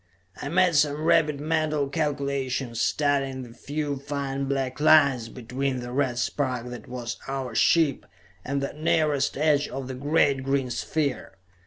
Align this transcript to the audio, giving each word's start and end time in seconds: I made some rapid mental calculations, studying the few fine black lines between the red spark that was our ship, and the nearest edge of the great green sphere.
I 0.41 0.49
made 0.49 0.73
some 0.73 1.03
rapid 1.03 1.39
mental 1.39 1.87
calculations, 1.87 2.81
studying 2.81 3.43
the 3.43 3.53
few 3.53 3.97
fine 3.97 4.45
black 4.45 4.79
lines 4.79 5.29
between 5.29 5.79
the 5.81 5.91
red 5.91 6.17
spark 6.17 6.69
that 6.71 6.87
was 6.87 7.19
our 7.27 7.53
ship, 7.53 8.07
and 8.43 8.63
the 8.63 8.73
nearest 8.73 9.37
edge 9.37 9.67
of 9.67 9.87
the 9.87 9.93
great 9.93 10.41
green 10.41 10.71
sphere. 10.71 11.33